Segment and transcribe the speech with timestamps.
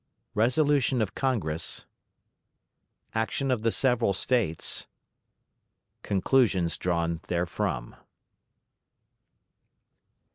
[0.33, 1.85] Resolution of Congress.
[3.13, 4.87] Action of the Several States.
[6.01, 7.95] Conclusions drawn therefrom.